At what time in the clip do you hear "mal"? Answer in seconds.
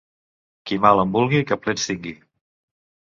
0.85-1.01